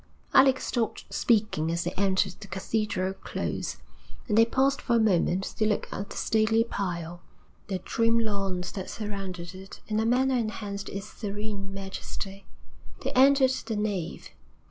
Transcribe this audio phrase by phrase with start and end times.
[0.33, 3.77] Alec stopped speaking as they entered the cathedral close,
[4.27, 7.21] and they paused for a moment to look at the stately pile.
[7.67, 12.47] The trim lawns that surrounded it, in a manner enhanced its serene majesty.
[13.03, 14.29] They entered the nave.